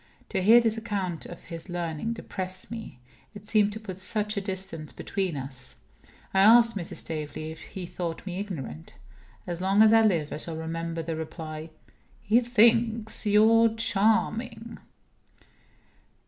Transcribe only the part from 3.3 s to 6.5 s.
It seemed to put such a distance between us. I